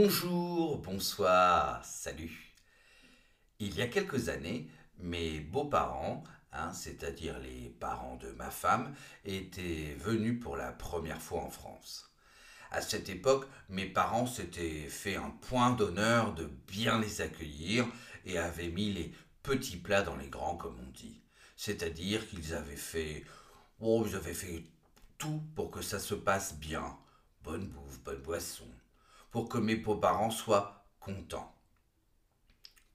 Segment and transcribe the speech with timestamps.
[0.00, 2.54] Bonjour, bonsoir, salut.
[3.58, 6.22] Il y a quelques années, mes beaux-parents,
[6.52, 8.94] hein, c'est-à-dire les parents de ma femme,
[9.24, 12.14] étaient venus pour la première fois en France.
[12.70, 17.84] À cette époque, mes parents s'étaient fait un point d'honneur de bien les accueillir
[18.24, 19.12] et avaient mis les
[19.42, 21.20] petits plats dans les grands, comme on dit.
[21.56, 23.24] C'est-à-dire qu'ils avaient fait,
[23.80, 24.62] oh, ils avaient fait
[25.18, 26.96] tout pour que ça se passe bien.
[27.42, 28.68] Bonne bouffe, bonne boisson
[29.30, 31.54] pour que mes beaux-parents soient contents.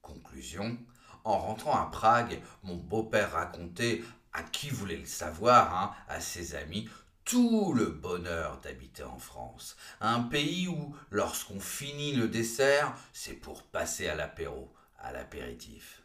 [0.02, 0.78] Conclusion,
[1.23, 6.56] en rentrant à Prague, mon beau-père racontait, à qui voulait le savoir, hein, à ses
[6.56, 6.90] amis,
[7.23, 9.78] tout le bonheur d'habiter en France.
[10.02, 16.02] Un pays où, lorsqu'on finit le dessert, c'est pour passer à l'apéro, à l'apéritif.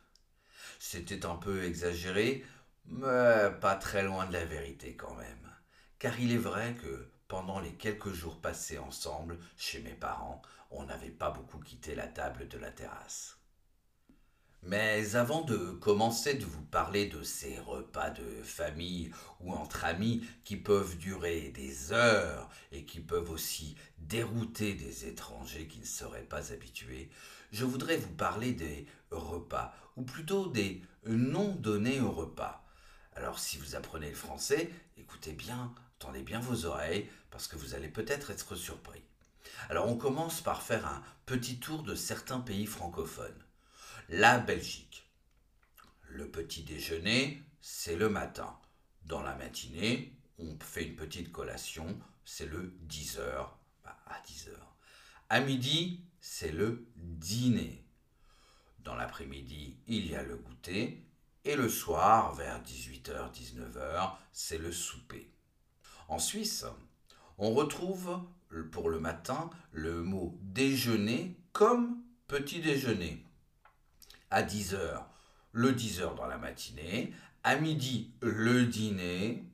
[0.79, 2.45] C'était un peu exagéré,
[2.87, 5.51] mais pas très loin de la vérité quand même.
[5.99, 10.85] Car il est vrai que pendant les quelques jours passés ensemble chez mes parents, on
[10.85, 13.37] n'avait pas beaucoup quitté la table de la terrasse.
[14.65, 20.25] Mais avant de commencer de vous parler de ces repas de famille ou entre amis
[20.43, 26.23] qui peuvent durer des heures et qui peuvent aussi dérouter des étrangers qui ne seraient
[26.23, 27.09] pas habitués,
[27.53, 32.65] je voudrais vous parler des repas, ou plutôt des noms donnés aux repas.
[33.15, 37.75] Alors si vous apprenez le français, écoutez bien Tendez bien vos oreilles parce que vous
[37.75, 39.03] allez peut-être être surpris.
[39.69, 43.45] Alors on commence par faire un petit tour de certains pays francophones.
[44.09, 45.11] La Belgique.
[46.09, 48.59] Le petit déjeuner, c'est le matin.
[49.05, 53.49] Dans la matinée, on fait une petite collation, c'est le 10h.
[53.85, 54.51] Bah, à 10h.
[55.29, 57.85] À midi, c'est le dîner.
[58.79, 61.05] Dans l'après-midi, il y a le goûter.
[61.45, 65.31] Et le soir, vers 18h, 19h, c'est le souper.
[66.09, 66.65] En Suisse,
[67.39, 68.21] on retrouve
[68.73, 73.25] pour le matin le mot déjeuner comme petit déjeuner.
[74.31, 75.05] À 10h,
[75.53, 77.13] le 10h dans la matinée.
[77.45, 79.45] À midi, le dîner.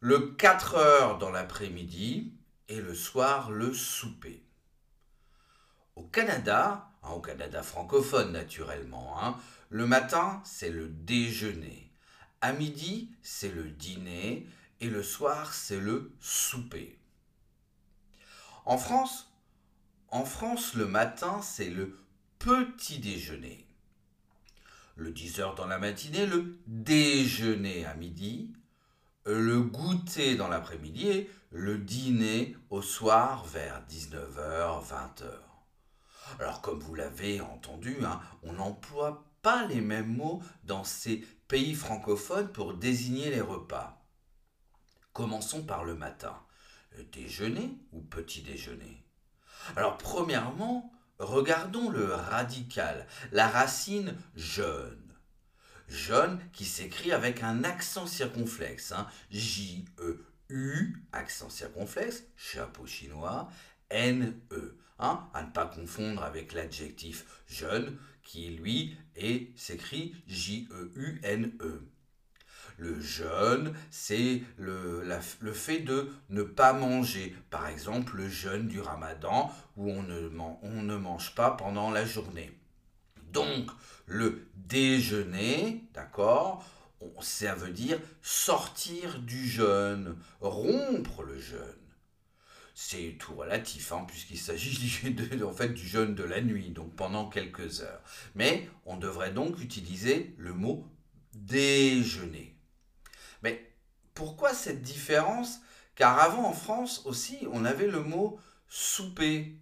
[0.00, 2.34] Le 4h dans l'après-midi.
[2.68, 4.42] Et le soir, le souper.
[5.96, 9.36] Au Canada, hein, au Canada francophone naturellement, hein,
[9.68, 11.92] le matin, c'est le déjeuner.
[12.40, 14.46] À midi, c'est le dîner
[14.82, 16.98] et le soir, c'est le souper.
[18.64, 19.32] En France,
[20.08, 21.96] en France, le matin, c'est le
[22.40, 23.66] petit déjeuner.
[24.96, 28.52] Le 10h dans la matinée, le déjeuner à midi,
[29.24, 35.30] le goûter dans l'après-midi le dîner au soir vers 19h, 20h.
[36.40, 41.74] Alors comme vous l'avez entendu, hein, on n'emploie pas les mêmes mots dans ces pays
[41.74, 44.01] francophones pour désigner les repas.
[45.12, 46.34] Commençons par le matin.
[47.12, 49.04] Déjeuner ou petit déjeuner?
[49.76, 54.98] Alors premièrement, regardons le radical, la racine jeune.
[55.88, 58.92] Jeune qui s'écrit avec un accent circonflexe.
[58.92, 59.06] Hein.
[59.30, 63.50] J-E-U, accent circonflexe, chapeau chinois,
[63.90, 64.78] N-E.
[64.98, 68.96] Hein, à ne pas confondre avec l'adjectif jeune qui lui
[69.56, 71.91] s'écrit J-E-U-N-E.
[72.78, 75.02] Le jeûne, c'est le,
[75.52, 77.34] fait de ne pas manger.
[77.50, 82.50] Par exemple, le jeûne du ramadan, où on ne, mange pas pendant la journée.
[83.32, 83.70] Donc,
[84.06, 86.64] le déjeuner, d'accord,
[87.20, 91.82] ça veut dire sortir du jeûne, rompre le jeûne.
[92.74, 94.98] C'est tout relatif, hein, puisqu'il s'agit
[95.44, 98.02] en du jeûne de la nuit, donc pendant quelques heures.
[98.34, 100.86] Mais on devrait donc utiliser le mot
[101.34, 102.51] déjeuner.
[104.14, 105.60] Pourquoi cette différence?
[105.94, 109.56] Car avant en France aussi, on avait le mot souper.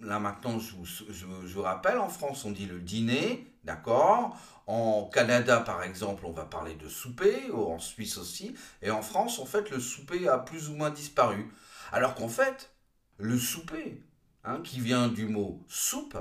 [0.00, 4.36] Là maintenant, je vous, rappelle, en France, on dit le dîner, d'accord?
[4.66, 8.54] En Canada, par exemple, on va parler de souper, ou en Suisse aussi.
[8.82, 11.50] Et en France, en fait, le souper a plus ou moins disparu.
[11.90, 12.70] Alors qu'en fait,
[13.16, 14.02] le souper,
[14.44, 16.18] hein, qui vient du mot soupe,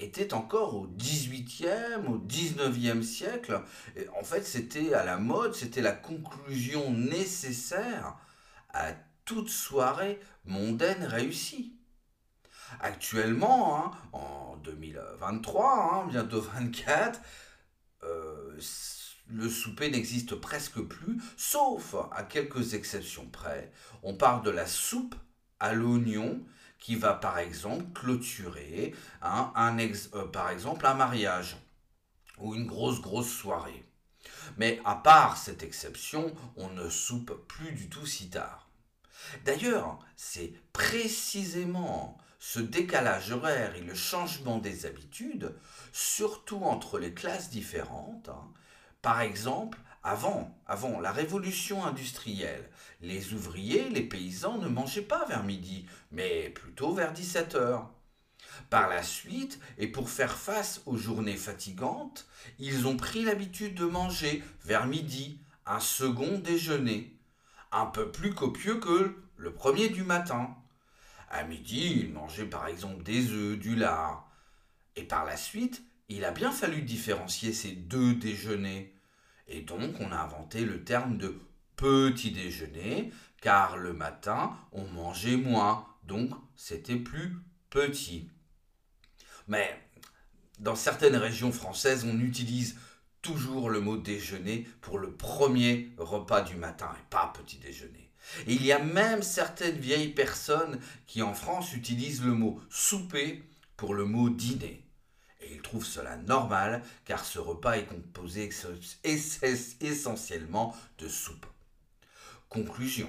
[0.00, 3.60] était encore au 18e, au 19e siècle.
[3.96, 8.16] Et en fait, c'était à la mode, c'était la conclusion nécessaire
[8.72, 8.92] à
[9.24, 11.74] toute soirée mondaine réussie.
[12.80, 17.20] Actuellement, hein, en 2023, hein, bientôt 24,
[18.04, 18.58] euh,
[19.28, 23.72] le souper n'existe presque plus, sauf à quelques exceptions près.
[24.02, 25.14] On parle de la soupe
[25.58, 26.40] à l'oignon
[26.80, 31.56] qui va par exemple clôturer hein, un euh, par exemple un mariage
[32.38, 33.84] ou une grosse grosse soirée.
[34.56, 38.70] Mais à part cette exception, on ne soupe plus du tout si tard.
[39.44, 45.54] D'ailleurs, c'est précisément ce décalage horaire et le changement des habitudes,
[45.92, 48.30] surtout entre les classes différentes.
[48.30, 48.48] Hein.
[49.02, 52.68] Par exemple, avant, avant la révolution industrielle,
[53.00, 57.90] les ouvriers, les paysans ne mangeaient pas vers midi, mais plutôt vers 17 heures.
[58.70, 62.26] Par la suite, et pour faire face aux journées fatigantes,
[62.58, 67.16] ils ont pris l'habitude de manger vers midi un second déjeuner,
[67.72, 70.56] un peu plus copieux que le premier du matin.
[71.30, 74.28] À midi, ils mangeaient par exemple des œufs, du lard.
[74.96, 78.92] Et par la suite, il a bien fallu différencier ces deux déjeuners.
[79.50, 81.38] Et donc, on a inventé le terme de
[81.76, 87.36] petit déjeuner, car le matin, on mangeait moins, donc c'était plus
[87.68, 88.30] petit.
[89.48, 89.76] Mais
[90.60, 92.76] dans certaines régions françaises, on utilise
[93.22, 98.10] toujours le mot déjeuner pour le premier repas du matin et pas petit déjeuner.
[98.46, 103.42] Et il y a même certaines vieilles personnes qui en France utilisent le mot souper
[103.76, 104.84] pour le mot dîner.
[105.50, 108.48] Et ils trouvent cela normal car ce repas est composé
[109.82, 111.46] essentiellement de soupe.
[112.48, 113.08] Conclusion.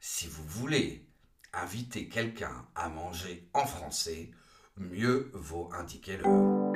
[0.00, 1.06] Si vous voulez
[1.54, 4.30] inviter quelqu'un à manger en français,
[4.76, 6.74] mieux vaut indiquer l'heure.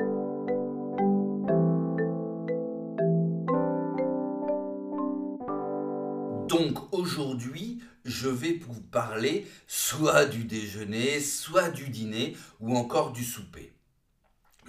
[6.49, 13.23] Donc aujourd'hui, je vais vous parler soit du déjeuner, soit du dîner, ou encore du
[13.23, 13.78] souper.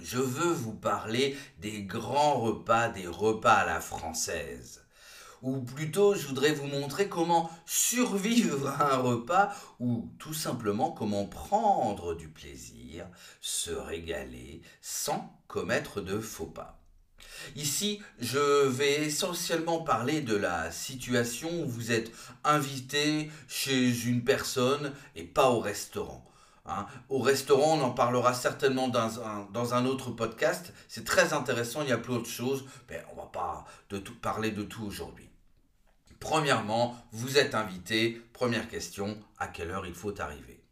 [0.02, 4.80] Je veux vous parler des grands repas, des repas à la française
[5.42, 11.26] ou plutôt je voudrais vous montrer comment survivre à un repas ou tout simplement comment
[11.26, 13.06] prendre du plaisir,
[13.40, 16.76] se régaler sans commettre de faux pas.
[17.56, 22.12] Ici, je vais essentiellement parler de la situation où vous êtes
[22.44, 26.29] invité chez une personne et pas au restaurant.
[26.70, 26.86] Hein.
[27.08, 30.72] Au restaurant, on en parlera certainement dans un, dans un autre podcast.
[30.88, 33.98] C'est très intéressant, il y a plein de choses, mais on ne va pas de
[33.98, 35.28] tout, parler de tout aujourd'hui.
[36.20, 38.22] Premièrement, vous êtes invité.
[38.32, 40.62] Première question, à quelle heure il faut arriver?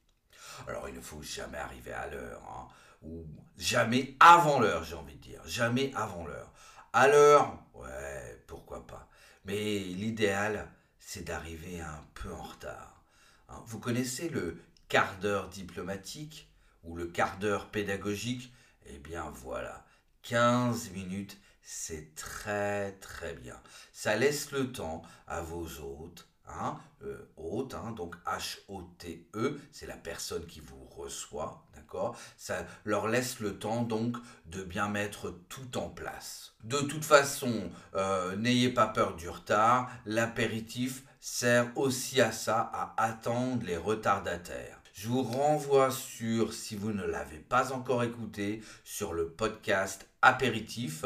[0.66, 2.68] Alors, il ne faut jamais arriver à l'heure, hein,
[3.02, 3.24] ou
[3.56, 5.40] jamais avant l'heure, j'ai envie de dire.
[5.46, 6.52] Jamais avant l'heure.
[6.92, 9.08] À l'heure, ouais, pourquoi pas.
[9.44, 13.02] Mais l'idéal, c'est d'arriver un peu en retard.
[13.48, 13.62] Hein.
[13.66, 16.50] Vous connaissez le quart d'heure diplomatique
[16.82, 18.52] ou le quart d'heure pédagogique
[18.86, 19.84] Eh bien voilà,
[20.22, 21.38] 15 minutes
[21.70, 23.60] c'est très très bien.
[23.92, 29.98] Ça laisse le temps à vos hôtes, hein, euh, hôtes, hein, donc H-O-T-E, c'est la
[29.98, 32.16] personne qui vous reçoit, d'accord?
[32.38, 36.54] Ça leur laisse le temps donc de bien mettre tout en place.
[36.64, 42.94] De toute façon, euh, n'ayez pas peur du retard, l'apéritif sert aussi à ça, à
[42.96, 44.77] attendre les retardataires.
[45.00, 51.04] Je vous renvoie sur, si vous ne l'avez pas encore écouté, sur le podcast apéritif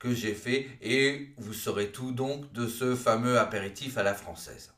[0.00, 4.72] que j'ai fait et vous saurez tout donc de ce fameux apéritif à la française.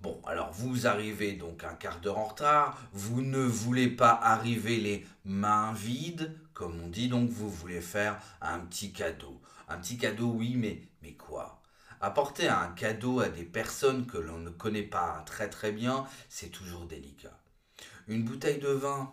[0.00, 4.78] Bon, alors vous arrivez donc un quart d'heure en retard, vous ne voulez pas arriver
[4.78, 9.40] les mains vides, comme on dit, donc vous voulez faire un petit cadeau.
[9.68, 11.62] Un petit cadeau, oui, mais, mais quoi?
[12.00, 16.50] Apporter un cadeau à des personnes que l'on ne connaît pas très très bien, c'est
[16.50, 17.38] toujours délicat.
[18.08, 19.12] Une bouteille de vin,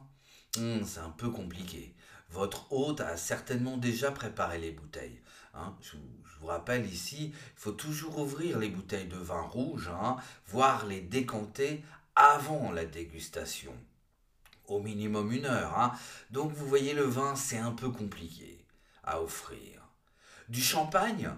[0.58, 1.96] hmm, c'est un peu compliqué.
[2.30, 5.22] Votre hôte a certainement déjà préparé les bouteilles.
[5.54, 5.76] Hein.
[5.82, 5.98] Je,
[6.40, 11.00] vous rappelle ici, il faut toujours ouvrir les bouteilles de vin rouge, hein, voire les
[11.00, 11.84] décanter
[12.16, 13.74] avant la dégustation.
[14.68, 15.80] Au minimum une heure.
[15.80, 15.94] Hein.
[16.32, 18.66] Donc vous voyez, le vin, c'est un peu compliqué
[19.04, 19.88] à offrir.
[20.50, 21.32] Du champagne?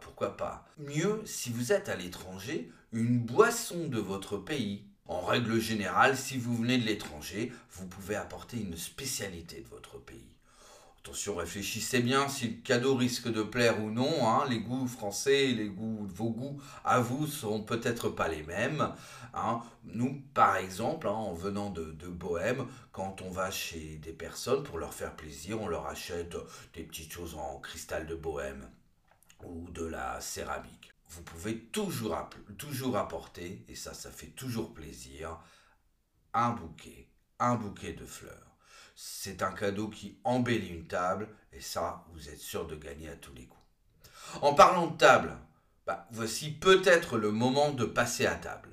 [0.00, 4.84] Pourquoi pas Mieux, si vous êtes à l'étranger, une boisson de votre pays.
[5.06, 9.98] En règle générale, si vous venez de l'étranger, vous pouvez apporter une spécialité de votre
[9.98, 10.36] pays.
[11.02, 14.28] Attention, réfléchissez bien si le cadeau risque de plaire ou non.
[14.28, 14.44] Hein.
[14.50, 18.92] Les goûts français les goûts, vos goûts à vous seront peut-être pas les mêmes.
[19.32, 19.62] Hein.
[19.84, 24.62] Nous, par exemple, hein, en venant de, de, Bohème, quand on va chez des personnes
[24.62, 26.36] pour leur faire plaisir, on leur achète
[26.74, 28.68] des petites choses en cristal de Bohème
[29.44, 30.92] ou de la céramique.
[31.08, 32.14] Vous pouvez toujours,
[32.96, 35.38] apporter, et ça, ça fait toujours plaisir,
[36.32, 38.56] un bouquet, un bouquet de fleurs.
[38.94, 43.16] C'est un cadeau qui embellit une table, et ça, vous êtes sûr de gagner à
[43.16, 43.60] tous les coups.
[44.42, 45.36] En parlant de table,
[45.86, 48.68] bah, voici peut-être le moment de passer à table.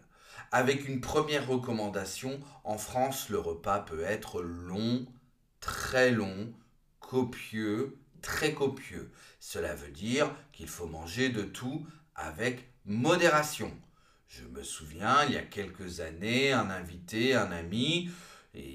[0.51, 5.05] Avec une première recommandation, en France, le repas peut être long,
[5.59, 6.53] très long,
[6.99, 9.11] copieux, très copieux.
[9.49, 13.71] Cela veut dire qu'il faut manger de tout avec modération.
[14.27, 18.11] Je me souviens, il y a quelques années, un invité, un ami,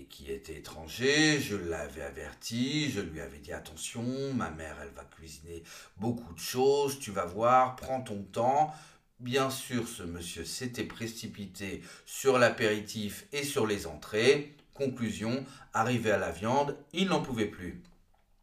[0.08, 5.04] qui était étranger, je l'avais averti, je lui avais dit attention, ma mère elle va
[5.04, 5.62] cuisiner
[5.98, 8.74] beaucoup de choses, tu vas voir, prends ton temps.
[9.20, 14.56] Bien sûr, ce monsieur s'était précipité sur l'apéritif et sur les entrées.
[14.72, 17.82] Conclusion, arrivé à la viande, il n'en pouvait plus.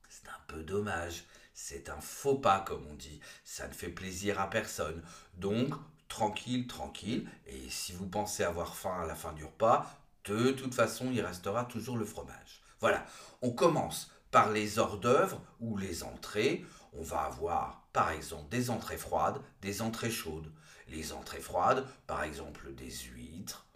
[0.09, 1.24] C'est un peu dommage,
[1.62, 5.04] c'est un faux pas comme on dit, ça ne fait plaisir à personne.
[5.36, 5.74] Donc,
[6.08, 9.86] tranquille, tranquille, et si vous pensez avoir faim à la fin du repas,
[10.24, 12.62] de toute façon, il restera toujours le fromage.
[12.80, 13.06] Voilà,
[13.42, 16.66] on commence par les hors d'œuvre ou les entrées.
[16.94, 20.51] On va avoir par exemple des entrées froides, des entrées chaudes.
[20.88, 23.68] Les entrées froides, par exemple des huîtres,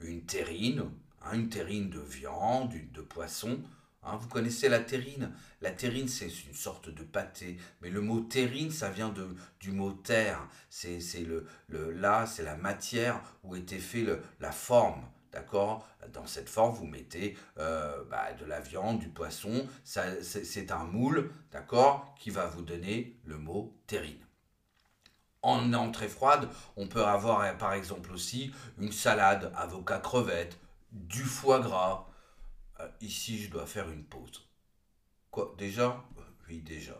[0.00, 0.90] une terrine,
[1.22, 3.60] hein, une terrine de viande, de poisson.
[4.06, 4.16] Hein.
[4.16, 7.56] vous connaissez la terrine La terrine, c'est une sorte de pâté.
[7.80, 9.28] Mais le mot terrine, ça vient de,
[9.60, 10.46] du mot terre.
[10.70, 14.06] C'est le, le, là, c'est la matière où était fait
[14.40, 15.02] la forme.
[15.32, 15.86] D'accord?
[16.14, 19.68] Dans cette forme, vous mettez euh, bah, de la viande, du poisson.
[19.84, 24.24] C'est un moule, d'accord Qui va vous donner le mot terrine.
[25.42, 30.58] En entrée froide, on peut avoir par exemple aussi une salade, avocat crevette,
[30.90, 32.06] du foie gras.
[32.80, 34.48] Euh, ici, je dois faire une pause.
[35.30, 36.04] Quoi Déjà?
[36.48, 36.98] Oui, déjà.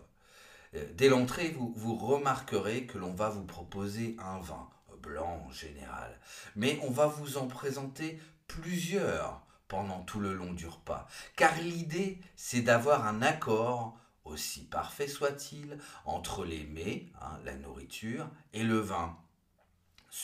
[0.95, 4.68] Dès l'entrée, vous, vous remarquerez que l'on va vous proposer un vin
[5.02, 6.18] blanc en général.
[6.54, 11.09] Mais on va vous en présenter plusieurs pendant tout le long du repas.
[11.37, 18.28] Car l'idée, c'est d'avoir un accord, aussi parfait soit-il, entre les mets, hein, la nourriture,
[18.52, 19.16] et le vin.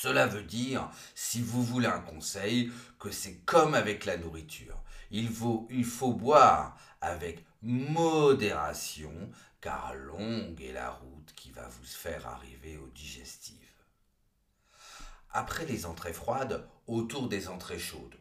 [0.00, 4.82] Cela veut dire, si vous voulez un conseil, que c'est comme avec la nourriture.
[5.10, 9.12] Il faut, boire avec modération,
[9.60, 13.58] car longue est la route qui va vous faire arriver au digestif
[15.34, 18.18] après les entrées froides, autour des entrées chaudes.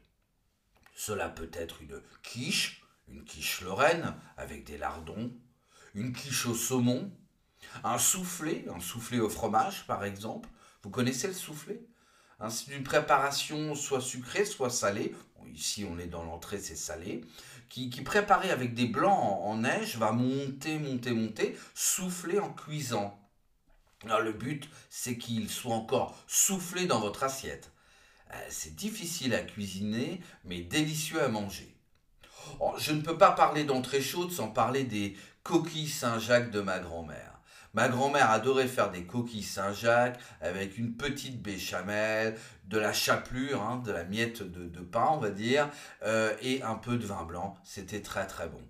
[0.95, 5.33] Cela peut être une quiche, une quiche lorraine avec des lardons,
[5.93, 7.11] une quiche au saumon,
[7.83, 10.47] un soufflé, un soufflé au fromage par exemple.
[10.83, 11.81] Vous connaissez le soufflé
[12.39, 15.13] hein, C'est une préparation soit sucrée, soit salée.
[15.53, 17.23] ici on est dans l'entrée, c'est salé.
[17.69, 23.17] Qui, qui préparé avec des blancs en neige va monter, monter, monter, souffler en cuisant.
[24.03, 27.71] Le but, c'est qu'il soit encore soufflé dans votre assiette.
[28.33, 31.75] Euh, c'est difficile à cuisiner, mais délicieux à manger.
[32.59, 36.79] Oh, je ne peux pas parler d'entrée chaude sans parler des coquilles Saint-Jacques de ma
[36.79, 37.40] grand-mère.
[37.73, 43.81] Ma grand-mère adorait faire des coquilles Saint-Jacques avec une petite béchamel, de la chapelure, hein,
[43.85, 45.69] de la miette de, pain, on va dire,
[46.03, 47.57] euh, et un peu de vin blanc.
[47.63, 48.61] C'était très très bon.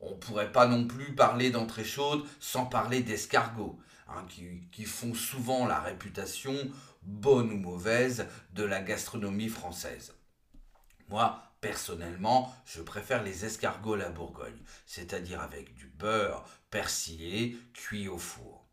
[0.00, 3.78] On ne pourrait pas non plus parler d'entrée chaude sans parler d'escargot.
[4.08, 4.26] Hein,
[4.72, 6.52] qui, font souvent la réputation,
[7.02, 10.14] bonne ou mauvaise, de la gastronomie française.
[11.08, 18.08] Moi, personnellement, je préfère les escargots à la Bourgogne, c'est-à-dire avec du beurre persillé cuit
[18.08, 18.66] au four.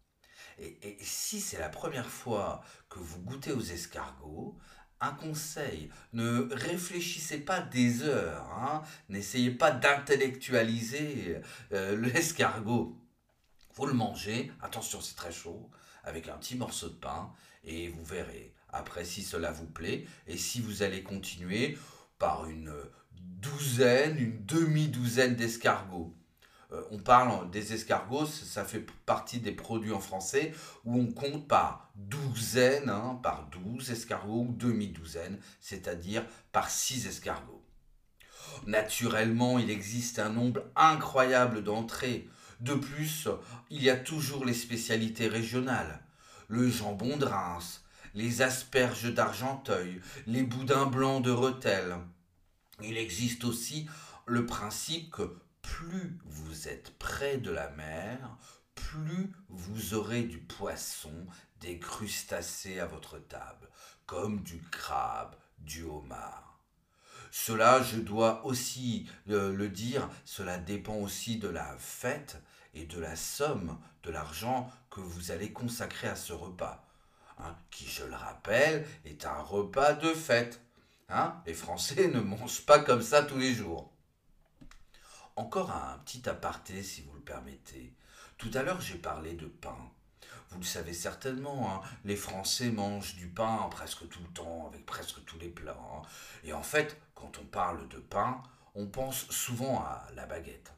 [0.59, 4.57] Et, si c'est la première fois que vous goûtez aux escargots,
[4.99, 8.81] un conseil, ne réfléchissez pas des heures, hein.
[9.09, 11.39] n'essayez pas d'intellectualiser
[11.73, 12.97] euh, l'escargot.
[13.75, 15.69] Vous le mangez, attention c'est très chaud,
[16.03, 17.31] avec un petit morceau de pain,
[17.63, 21.77] et vous verrez après si cela vous plaît, et si vous allez continuer
[22.19, 22.73] par une
[23.11, 26.13] douzaine, une demi-douzaine d'escargots.
[26.73, 31.47] Euh, on parle des escargots, ça fait partie des produits en français où on compte
[31.47, 37.63] par douzaine, hein, par douze escargots ou demi-douzaine, c'est-à-dire par six escargots.
[38.65, 42.27] Naturellement, il existe un nombre incroyable d'entrées.
[42.59, 43.27] De plus,
[43.69, 46.01] il y a toujours les spécialités régionales.
[46.47, 47.83] Le jambon de Reims,
[48.13, 51.97] les asperges d'Argenteuil, les boudins blancs de Rethel.
[52.81, 53.87] Il existe aussi
[54.25, 58.37] le principe que plus vous êtes près de la mer,
[58.75, 61.27] plus vous aurez du poisson,
[61.59, 63.69] des crustacés à votre table,
[64.05, 66.61] comme du crabe, du homard.
[67.31, 72.41] Cela, je dois aussi euh, le dire, cela dépend aussi de la fête
[72.73, 76.86] et de la somme de l'argent que vous allez consacrer à ce repas,
[77.39, 80.61] hein, qui, je le rappelle, est un repas de fête.
[81.09, 81.41] Hein.
[81.45, 83.91] Les Français ne mangent pas comme ça tous les jours.
[85.35, 87.93] Encore un petit aparté, si vous le permettez.
[88.37, 89.77] Tout à l'heure, j'ai parlé de pain.
[90.49, 94.85] Vous le savez certainement, hein, les Français mangent du pain presque tout le temps, avec
[94.85, 95.77] presque tous les plats.
[96.43, 98.41] Et en fait, quand on parle de pain,
[98.73, 100.73] on pense souvent à la baguette.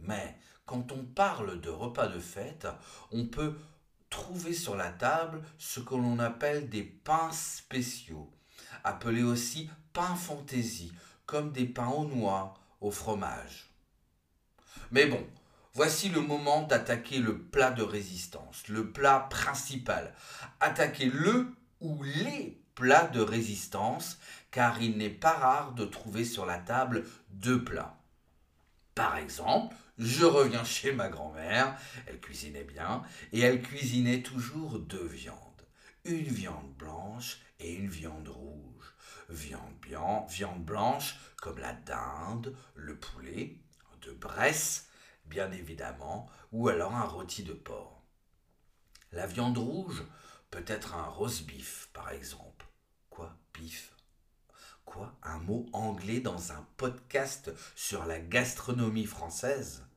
[0.00, 2.68] Mais quand on parle de repas de fête,
[3.10, 3.56] on peut
[4.10, 8.30] trouver sur la table ce que l'on appelle des pains spéciaux,
[8.84, 10.92] appelés aussi pains fantaisie,
[11.26, 13.70] comme des pains aux noix, au fromage.
[14.90, 15.26] Mais bon,
[15.74, 20.14] voici le moment d'attaquer le plat de résistance, le plat principal.
[20.60, 24.18] Attaquer le ou les plats de résistance,
[24.50, 27.98] car il n'est pas rare de trouver sur la table deux plats.
[28.94, 31.76] Par exemple, je reviens chez ma grand-mère,
[32.06, 33.02] elle cuisinait bien,
[33.32, 35.36] et elle cuisinait toujours deux viandes.
[36.04, 38.94] Une viande blanche et une viande rouge.
[39.28, 39.74] Viande,
[40.28, 43.58] viande blanche comme la dinde, le poulet,
[44.02, 44.88] de Bresse,
[45.26, 48.02] bien évidemment, ou alors un rôti de porc.
[49.12, 50.04] La viande rouge
[50.50, 52.66] peut être un roast beef, par exemple.
[53.10, 53.92] Quoi, beef?
[54.84, 55.18] Quoi?
[55.22, 59.87] Un mot anglais dans un podcast sur la gastronomie française?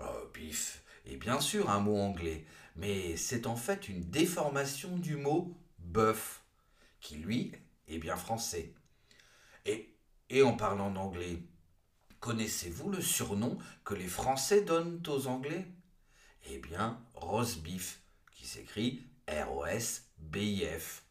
[0.00, 2.44] Euh, Beef est bien sûr un mot anglais,
[2.76, 6.42] mais c'est en fait une déformation du mot bœuf,
[7.00, 7.52] qui lui
[7.88, 8.74] est bien français.
[9.64, 9.94] Et,
[10.28, 11.42] et en parlant d'anglais,
[12.20, 15.66] connaissez-vous le surnom que les Français donnent aux Anglais?
[16.50, 17.62] Eh bien, roast
[18.32, 21.04] qui s'écrit R-O-S-B-I-F.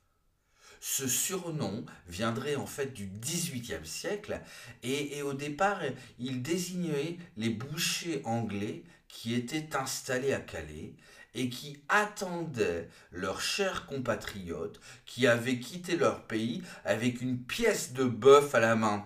[0.79, 4.39] Ce surnom viendrait en fait du XVIIIe siècle
[4.83, 5.81] et, et, au départ
[6.19, 10.93] il désignait les bouchers anglais qui étaient installés à Calais
[11.36, 18.05] et qui attendaient leurs chers compatriotes qui avaient quitté leur pays avec une pièce de
[18.05, 19.05] bœuf à la main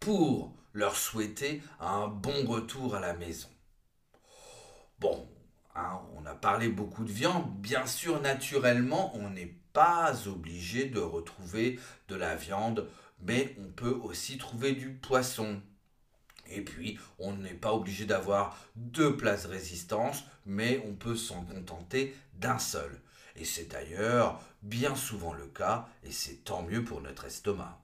[0.00, 3.48] pour leur souhaiter un bon retour à la maison.
[4.98, 5.28] Bon,
[5.74, 11.00] hein, on a parlé beaucoup de viande, bien sûr naturellement on n'est pas obligé de
[11.00, 11.78] retrouver
[12.08, 12.88] de la viande,
[13.20, 15.60] mais on peut aussi trouver du poisson.
[16.46, 22.16] Et puis, on n'est pas obligé d'avoir deux places résistance, mais on peut s'en contenter
[22.34, 23.02] d'un seul.
[23.36, 27.82] Et c'est d'ailleurs bien souvent le cas, et c'est tant mieux pour notre estomac.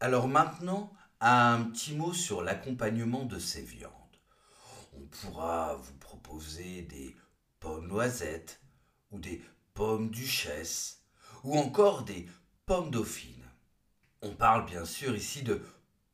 [0.00, 3.92] Alors maintenant, un petit mot sur l'accompagnement de ces viandes.
[4.92, 7.16] On pourra vous proposer des
[7.58, 8.60] pommes noisettes,
[9.10, 9.42] ou des
[9.74, 10.95] pommes duchesses,
[11.46, 12.26] ou encore des
[12.66, 13.48] pommes dauphines.
[14.20, 15.64] On parle bien sûr ici de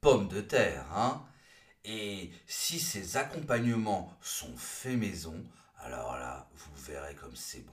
[0.02, 1.24] pommes de terre, hein
[1.84, 5.42] et si ces accompagnements sont faits maison,
[5.78, 7.72] alors là, vous verrez comme c'est bon.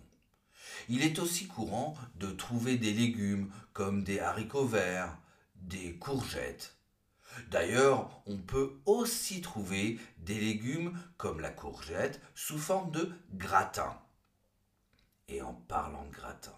[0.87, 5.17] Il est aussi courant de trouver des légumes comme des haricots verts,
[5.55, 6.77] des courgettes.
[7.51, 14.01] D'ailleurs, on peut aussi trouver des légumes comme la courgette sous forme de gratin.
[15.27, 16.55] Et en parlant de gratin,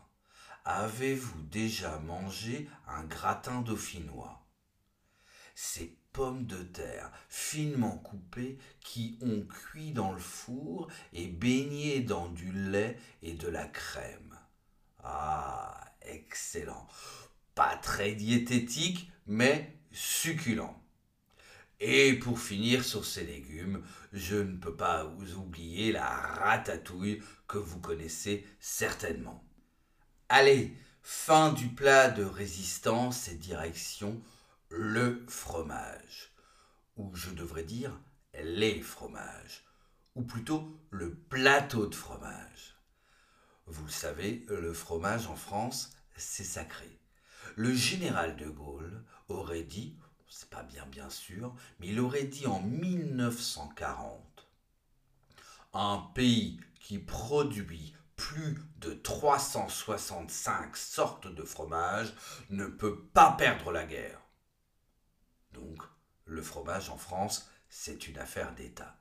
[0.65, 4.45] avez-vous déjà mangé un gratin dauphinois?
[5.55, 12.29] C'est pommes de terre finement coupées qui ont cuit dans le four et baigné dans
[12.29, 14.37] du lait et de la crème.
[15.03, 16.87] Ah, excellent.
[17.55, 20.75] Pas très diététique, mais succulent.
[21.79, 27.79] Et pour finir sur ces légumes, je ne peux pas oublier la ratatouille que vous
[27.79, 29.43] connaissez certainement.
[30.33, 34.21] Allez, fin du plat de résistance et direction
[34.69, 36.31] le fromage,
[36.95, 37.99] ou je devrais dire
[38.41, 39.65] les fromages,
[40.15, 42.77] ou plutôt le plateau de fromage.
[43.65, 46.97] Vous le savez, le fromage en France, c'est sacré.
[47.57, 49.97] Le général de Gaulle aurait dit,
[50.29, 54.47] c'est pas bien bien sûr, mais il aurait dit en 1940,
[55.73, 62.13] un pays qui produit plus de 365 sortes de fromage
[62.51, 64.21] ne peut pas perdre la guerre.
[65.53, 65.81] Donc,
[66.25, 68.95] le fromage en France, c'est une affaire d'État.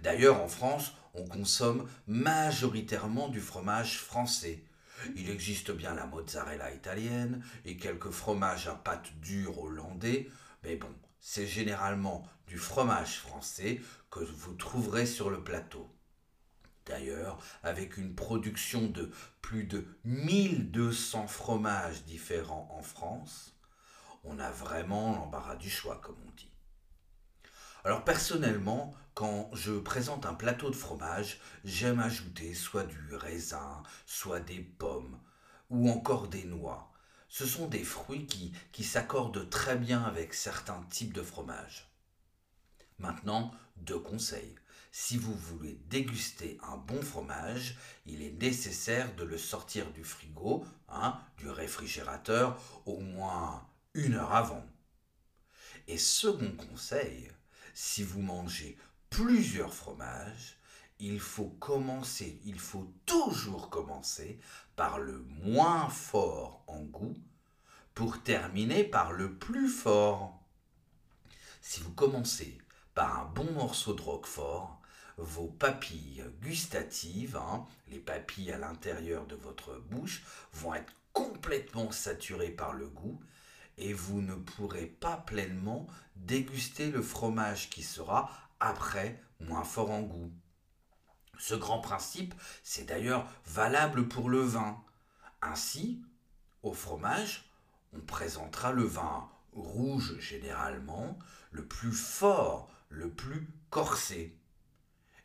[0.00, 4.64] D'ailleurs, en France, on consomme majoritairement du fromage français.
[5.16, 10.30] Il existe bien la mozzarella italienne et quelques fromages à pâte dure hollandais,
[10.62, 15.95] mais bon, c'est généralement du fromage français que vous trouverez sur le plateau.
[16.86, 19.10] D'ailleurs, avec une production de
[19.42, 23.56] plus de 1200 fromages différents en France,
[24.22, 26.50] on a vraiment l'embarras du choix, comme on dit.
[27.84, 34.40] Alors personnellement, quand je présente un plateau de fromage, j'aime ajouter soit du raisin, soit
[34.40, 35.20] des pommes,
[35.70, 36.92] ou encore des noix.
[37.28, 41.90] Ce sont des fruits qui, qui s'accordent très bien avec certains types de fromage.
[42.98, 44.54] Maintenant, deux conseils.
[44.98, 50.64] Si vous voulez déguster un bon fromage, il est nécessaire de le sortir du frigo,
[50.88, 54.64] hein, du réfrigérateur, au moins une heure avant.
[55.86, 57.30] Et second conseil,
[57.74, 58.78] si vous mangez
[59.10, 60.56] plusieurs fromages,
[60.98, 64.40] il faut commencer, il faut toujours commencer
[64.76, 67.18] par le moins fort en goût
[67.94, 70.42] pour terminer par le plus fort.
[71.60, 72.56] si vous commencez
[72.94, 74.75] par un bon morceau de roquefort,
[75.16, 82.50] vos papilles gustatives, hein, les papilles à l'intérieur de votre bouche, vont être complètement saturées
[82.50, 83.20] par le goût
[83.78, 90.02] et vous ne pourrez pas pleinement déguster le fromage qui sera après moins fort en
[90.02, 90.32] goût.
[91.38, 94.82] Ce grand principe, c'est d'ailleurs valable pour le vin.
[95.42, 96.02] Ainsi,
[96.62, 97.50] au fromage,
[97.92, 101.18] on présentera le vin rouge généralement,
[101.50, 104.36] le plus fort, le plus corsé.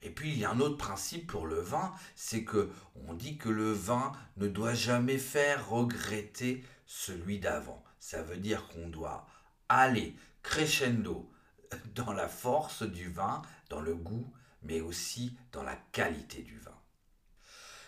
[0.02, 2.70] Et puis il y a un autre principe pour le vin, c'est que
[3.08, 7.84] on dit que le vin ne doit jamais faire regretter celui d'avant.
[8.00, 9.28] Ça veut dire qu'on doit
[9.70, 11.32] aller crescendo
[11.96, 14.32] dans la force du vin, dans le goût,
[14.64, 16.78] mais aussi dans la qualité du vin.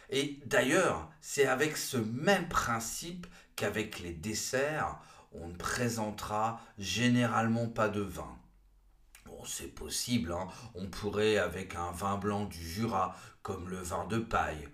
[0.10, 5.00] Et d'ailleurs, c'est avec ce même principe qu'avec les desserts,
[5.32, 8.38] on ne présentera généralement pas de vin.
[9.46, 10.48] C'est possible, hein.
[10.76, 14.68] on pourrait avec un vin blanc du Jura, comme le vin de paille.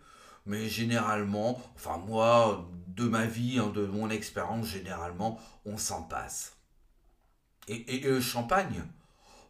[0.46, 6.58] Mais généralement, enfin moi, de ma vie, hein, de mon expérience, généralement, on s'en passe.
[7.68, 8.84] Et, le champagne,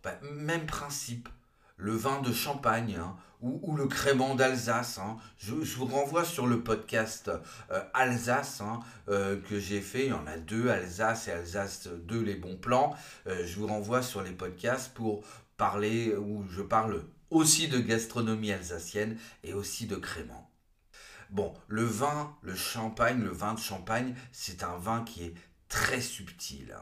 [0.04, 1.30] ben, même principe
[1.80, 5.00] le vin de Champagne hein, ou, le crément d'Alsace.
[5.00, 5.18] Hein.
[5.38, 7.32] Je, vous renvoie sur le podcast
[7.72, 10.08] euh, Alsace hein, euh, que j'ai fait.
[10.08, 12.94] Il y en a deux, Alsace et Alsace 2, les bons plans.
[13.28, 15.24] Euh, je vous renvoie sur les podcasts pour
[15.56, 20.52] parler, où je parle aussi de gastronomie alsacienne et aussi de crément.
[21.30, 25.34] Bon, le vin, le champagne, le vin de champagne, c'est un vin qui est
[25.70, 26.76] très subtil.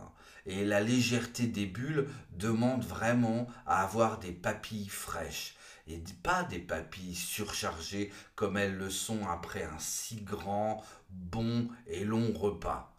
[0.48, 5.56] Et la légèreté des bulles demande vraiment à avoir des papilles fraîches
[5.88, 12.06] et pas des papilles surchargées comme elles le sont après un si grand, bon et
[12.06, 12.96] long repas.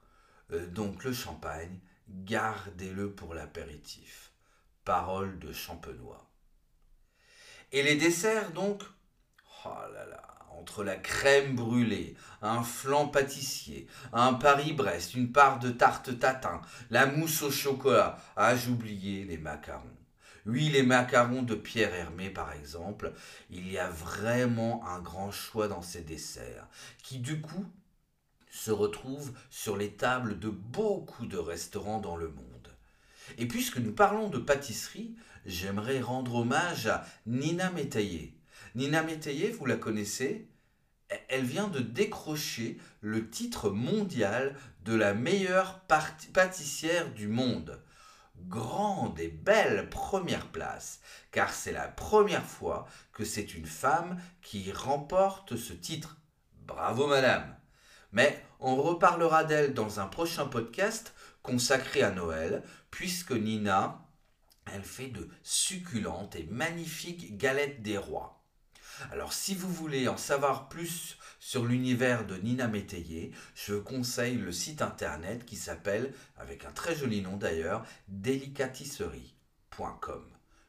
[0.52, 4.32] Euh, donc le champagne, gardez-le pour l'apéritif.
[4.84, 6.30] Parole de champenois.
[7.72, 8.82] Et les desserts donc?
[9.64, 15.70] Oh là là entre la crème brûlée, un flan pâtissier, un Paris-Brest, une part de
[15.70, 19.96] tarte tatin, la mousse au chocolat, ah j'oubliais les macarons?
[20.46, 23.12] Oui, les macarons de Pierre Hermé, par exemple,
[23.50, 26.66] il y a vraiment un grand choix dans ces desserts,
[27.02, 27.66] qui du coup
[28.50, 32.68] se retrouvent sur les tables de beaucoup de restaurants dans le monde.
[33.36, 38.37] Et puisque nous parlons de pâtisserie, j'aimerais rendre hommage à Nina Métaillé,
[38.74, 40.48] Nina Métayer, vous la connaissez
[41.28, 45.80] Elle vient de décrocher le titre mondial de la meilleure
[46.32, 47.82] pâtissière du monde.
[48.46, 51.00] Grande et belle première place,
[51.32, 56.18] car c'est la première fois que c'est une femme qui remporte ce titre.
[56.66, 57.56] Bravo madame
[58.12, 64.06] Mais on reparlera d'elle dans un prochain podcast consacré à Noël, puisque Nina,
[64.72, 68.37] elle fait de succulentes et magnifiques galettes des rois.
[69.12, 74.52] Alors si vous voulez en savoir plus sur l'univers de Nina Métayer, je conseille le
[74.52, 80.24] site internet qui s'appelle, avec un très joli nom d'ailleurs, délicatisserie.com.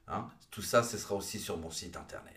[0.07, 2.35] Hein, tout ça, ce sera aussi sur mon site internet.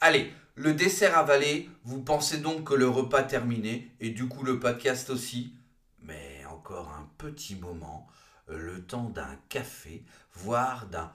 [0.00, 4.60] Allez, le dessert avalé, vous pensez donc que le repas terminé, et du coup le
[4.60, 5.54] podcast aussi
[6.00, 8.08] Mais encore un petit moment,
[8.46, 11.12] le temps d'un café, voire d'un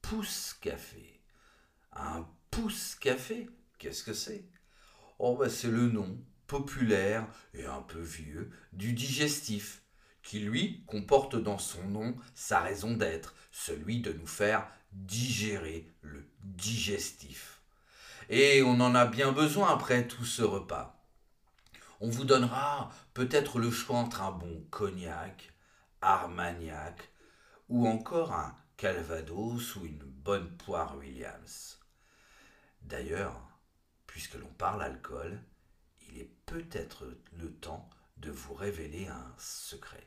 [0.00, 1.20] pouce café.
[1.94, 4.44] Un Pousse Café, qu'est-ce que c'est?
[5.18, 9.80] Oh, bah, c'est le nom populaire et un peu vieux du digestif,
[10.22, 16.28] qui lui comporte dans son nom sa raison d'être, celui de nous faire digérer le
[16.44, 17.62] digestif.
[18.28, 21.02] Et on en a bien besoin après tout ce repas.
[22.02, 25.54] On vous donnera peut-être le choix entre un bon cognac,
[26.02, 27.08] armagnac,
[27.70, 31.78] ou encore un calvados ou une bonne poire Williams.
[32.82, 33.40] D'ailleurs,
[34.06, 35.42] puisque l'on parle alcool,
[36.08, 40.06] il est peut-être le temps de vous révéler un secret.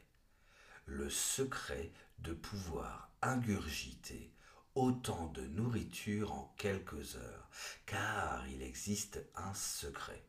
[0.86, 4.32] Le secret de pouvoir ingurgiter
[4.76, 7.50] autant de nourriture en quelques heures,
[7.86, 10.24] car il existe un secret.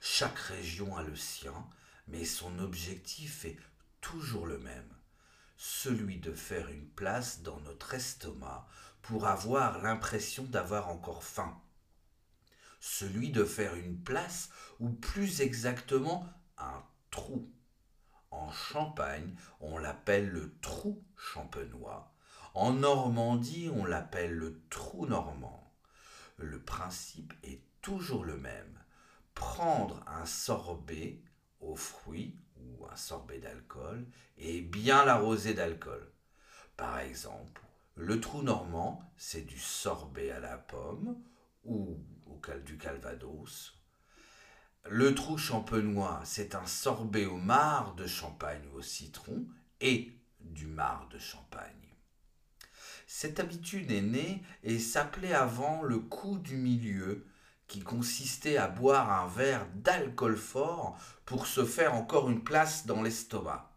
[0.00, 1.68] Chaque région a le sien,
[2.08, 3.58] mais son objectif est
[4.00, 4.92] toujours le même,
[5.64, 8.66] celui de faire une place dans notre estomac
[9.00, 11.56] pour avoir l'impression d'avoir encore faim.
[12.80, 16.26] Celui de faire une place, ou plus exactement
[16.58, 17.48] un trou.
[18.32, 22.12] En Champagne, on l'appelle le trou champenois.
[22.54, 25.72] En Normandie, on l'appelle le trou normand.
[26.38, 28.80] Le principe est toujours le même.
[29.36, 31.22] Prendre un sorbet
[31.60, 32.41] aux fruits
[32.90, 34.06] un sorbet d'alcool
[34.38, 36.10] et bien l'arroser d'alcool.
[36.76, 37.62] Par exemple,
[37.94, 41.16] le trou normand, c'est du sorbet à la pomme
[41.64, 43.74] ou au du calvados.
[44.88, 49.46] Le trou champenois, c'est un sorbet au marc de champagne ou au citron
[49.80, 51.94] et du marc de champagne.
[53.06, 57.26] Cette habitude est née et s'appelait avant le coup du milieu,
[57.72, 63.00] qui consistait à boire un verre d'alcool fort pour se faire encore une place dans
[63.00, 63.72] l'estomac.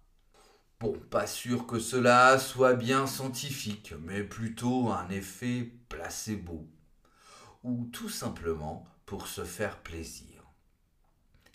[0.81, 6.67] Bon, pas sûr que cela soit bien scientifique, mais plutôt un effet placebo,
[7.63, 10.43] ou tout simplement pour se faire plaisir.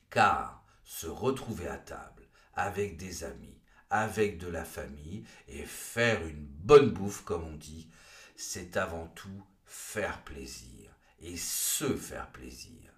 [0.08, 6.46] Car se retrouver à table avec des amis, avec de la famille et faire une
[6.46, 7.90] bonne bouffe, comme on dit,
[8.34, 10.79] c'est avant tout faire plaisir
[11.20, 12.92] et se faire plaisir.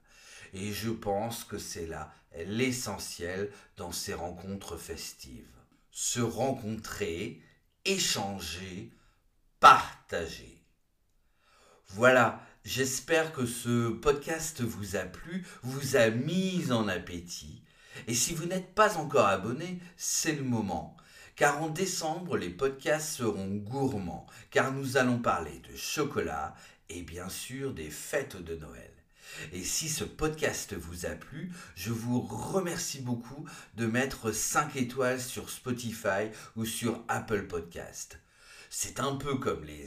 [0.53, 2.13] Et je pense que c'est là
[2.47, 5.47] l'essentiel dans ces rencontres festives.
[5.91, 7.41] Se rencontrer,
[7.85, 8.91] échanger,
[9.61, 10.63] partager.
[11.89, 17.63] Voilà, j'espère que ce podcast vous a plu, vous a mis en appétit
[18.07, 20.97] et si vous n'êtes pas encore abonné, c'est le moment.
[21.37, 26.55] Car en décembre, les podcasts seront gourmands, car nous allons parler de chocolat
[26.95, 28.91] et bien sûr des fêtes de Noël.
[29.53, 35.21] Et si ce podcast vous a plu, je vous remercie beaucoup de mettre 5 étoiles
[35.21, 38.19] sur Spotify ou sur Apple Podcast.
[38.69, 39.87] C'est un peu comme les,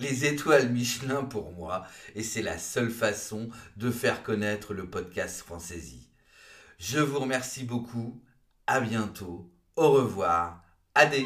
[0.00, 1.86] les, étoiles Michelin pour moi,
[2.16, 6.08] et c'est la seule façon de faire connaître le podcast Françaisie.
[6.78, 8.20] Je vous remercie beaucoup.
[8.66, 9.52] À bientôt.
[9.76, 10.64] Au revoir.
[10.94, 11.24] Adé.